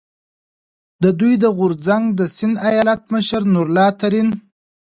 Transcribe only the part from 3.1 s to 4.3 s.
مشر نور الله ترین،